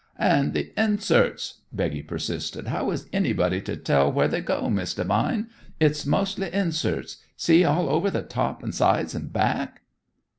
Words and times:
"And 0.17 0.53
the 0.55 0.71
inserts," 0.83 1.61
Becky 1.71 2.01
persisted. 2.01 2.69
"How 2.69 2.89
is 2.89 3.07
anybody 3.13 3.61
to 3.61 3.77
tell 3.77 4.11
where 4.11 4.27
they 4.27 4.41
go, 4.41 4.67
Miss 4.67 4.95
Devine? 4.95 5.49
It's 5.79 6.07
mostly 6.07 6.51
inserts; 6.51 7.17
see, 7.37 7.63
all 7.63 7.87
over 7.87 8.09
the 8.09 8.23
top 8.23 8.63
and 8.63 8.73
sides 8.73 9.13
and 9.13 9.31
back." 9.31 9.83